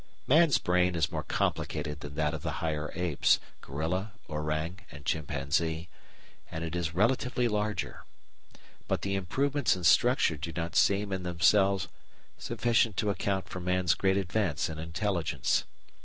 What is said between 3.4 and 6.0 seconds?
gorilla, orang, and chimpanzee